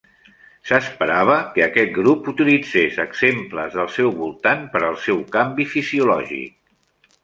[0.69, 7.11] S'esperava que aquest grup utilitzés exemples del seu voltant per al seu canvi fisiològic.